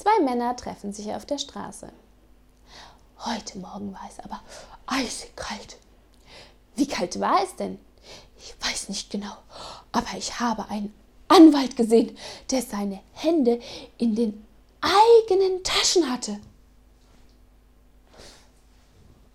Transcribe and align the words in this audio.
Zwei 0.00 0.18
Männer 0.24 0.56
treffen 0.56 0.94
sich 0.94 1.12
auf 1.12 1.26
der 1.26 1.36
Straße. 1.36 1.92
Heute 3.18 3.58
Morgen 3.58 3.92
war 3.92 4.08
es 4.08 4.18
aber 4.24 4.40
eisig 4.86 5.36
kalt. 5.36 5.76
Wie 6.74 6.86
kalt 6.86 7.20
war 7.20 7.42
es 7.44 7.54
denn? 7.56 7.78
Ich 8.38 8.54
weiß 8.66 8.88
nicht 8.88 9.10
genau, 9.10 9.36
aber 9.92 10.16
ich 10.16 10.40
habe 10.40 10.66
einen 10.70 10.94
Anwalt 11.28 11.76
gesehen, 11.76 12.16
der 12.50 12.62
seine 12.62 13.00
Hände 13.12 13.60
in 13.98 14.14
den 14.14 14.46
eigenen 14.80 15.62
Taschen 15.64 16.10
hatte. 16.10 16.40